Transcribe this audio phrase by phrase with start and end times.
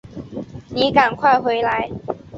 [0.71, 1.87] 妳赶快回来